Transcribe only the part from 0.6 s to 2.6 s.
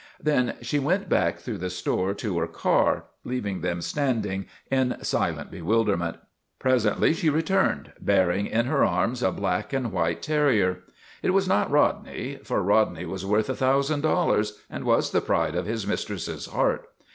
she went back through the store to her